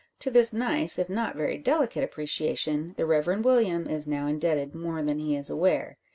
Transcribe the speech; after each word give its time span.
To 0.21 0.31
this 0.31 0.51
nice, 0.51 0.97
if 0.97 1.11
not 1.11 1.35
very 1.35 1.59
delicate 1.59 2.03
appreciation, 2.03 2.95
the 2.97 3.05
Reverend 3.05 3.45
William 3.45 3.85
is 3.85 4.07
now 4.07 4.25
indebted 4.25 4.73
more 4.73 5.03
than 5.03 5.19
he 5.19 5.35
is 5.35 5.47
aware. 5.51 5.99